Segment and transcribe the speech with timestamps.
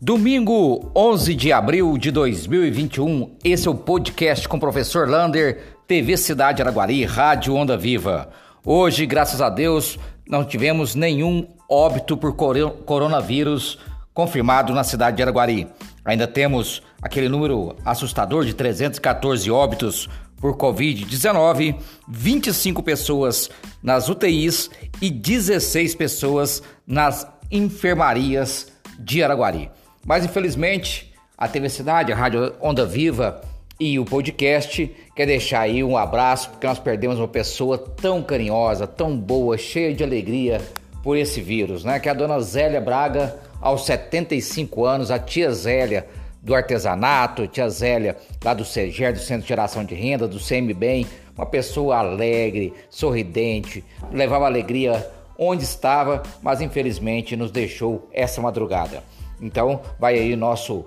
[0.00, 6.16] Domingo 11 de abril de 2021, esse é o podcast com o professor Lander, TV
[6.16, 8.30] Cidade Araguari, Rádio Onda Viva.
[8.64, 13.80] Hoje, graças a Deus, não tivemos nenhum óbito por coronavírus
[14.14, 15.66] confirmado na cidade de Araguari.
[16.04, 21.76] Ainda temos aquele número assustador de 314 óbitos por Covid-19,
[22.06, 23.50] 25 pessoas
[23.82, 24.70] nas UTIs
[25.02, 29.68] e 16 pessoas nas enfermarias de Araguari.
[30.08, 33.42] Mas infelizmente, a TV Cidade, a Rádio Onda Viva
[33.78, 38.86] e o podcast quer deixar aí um abraço porque nós perdemos uma pessoa tão carinhosa,
[38.86, 40.62] tão boa, cheia de alegria
[41.02, 42.00] por esse vírus, né?
[42.00, 46.08] Que é a dona Zélia Braga, aos 75 anos, a tia Zélia
[46.40, 51.06] do artesanato, tia Zélia lá do CEGER, do Centro de Geração de Renda, do CMBem,
[51.36, 55.06] uma pessoa alegre, sorridente, levava alegria
[55.38, 59.02] onde estava, mas infelizmente nos deixou essa madrugada.
[59.40, 60.84] Então, vai aí nosso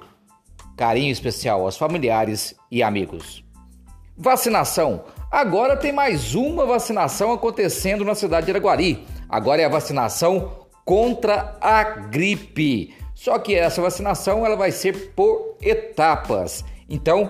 [0.76, 3.44] carinho especial aos familiares e amigos.
[4.18, 5.04] Vacinação.
[5.32, 9.06] Agora tem mais uma vacinação acontecendo na cidade de Araguari.
[9.30, 12.94] Agora é a vacinação contra a gripe.
[13.16, 16.66] Só que essa vacinação ela vai ser por etapas.
[16.90, 17.30] Então,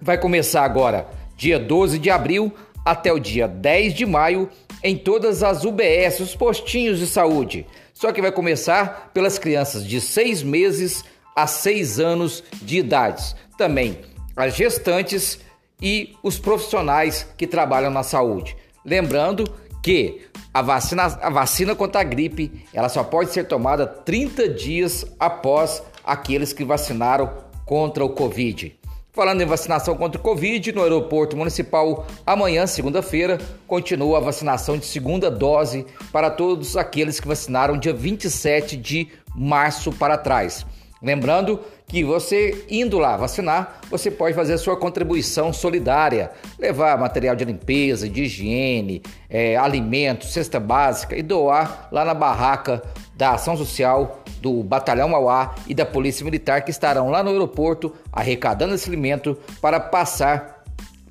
[0.00, 2.52] vai começar agora dia 12 de abril
[2.84, 4.50] até o dia 10 de maio
[4.82, 7.66] em todas as UBS, os postinhos de saúde.
[8.04, 11.02] Só que vai começar pelas crianças de 6 meses
[11.34, 13.34] a 6 anos de idade.
[13.56, 13.98] Também
[14.36, 15.38] as gestantes
[15.80, 18.58] e os profissionais que trabalham na saúde.
[18.84, 19.50] Lembrando
[19.82, 20.20] que
[20.52, 25.82] a vacina, a vacina contra a gripe ela só pode ser tomada 30 dias após
[26.04, 27.32] aqueles que vacinaram
[27.64, 28.78] contra o Covid.
[29.14, 34.84] Falando em vacinação contra o Covid, no aeroporto municipal, amanhã, segunda-feira, continua a vacinação de
[34.84, 40.66] segunda dose para todos aqueles que vacinaram dia 27 de março para trás.
[41.00, 47.36] Lembrando que você indo lá vacinar, você pode fazer a sua contribuição solidária, levar material
[47.36, 52.82] de limpeza, de higiene, é, alimentos, cesta básica e doar lá na barraca
[53.14, 57.94] da Ação Social do Batalhão Mauá e da Polícia Militar que estarão lá no aeroporto
[58.12, 60.62] arrecadando esse alimento para passar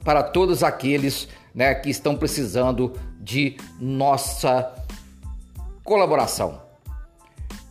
[0.04, 4.72] para todos aqueles né, que estão precisando de nossa
[5.84, 6.62] colaboração.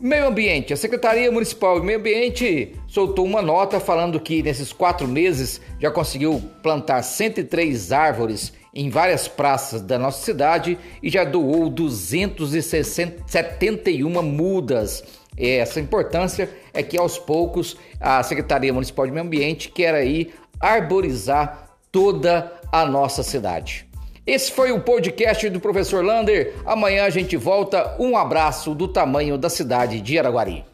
[0.01, 0.73] Meio Ambiente.
[0.73, 5.93] A Secretaria Municipal de Meio Ambiente soltou uma nota falando que nesses quatro meses já
[5.93, 15.22] conseguiu plantar 103 árvores em várias praças da nossa cidade e já doou 271 mudas.
[15.37, 21.71] Essa importância é que aos poucos a Secretaria Municipal de Meio Ambiente quer aí arborizar
[21.91, 23.87] toda a nossa cidade.
[24.27, 26.55] Esse foi o podcast do professor Lander.
[26.65, 27.97] Amanhã a gente volta.
[27.99, 30.72] Um abraço do tamanho da cidade de Araguari.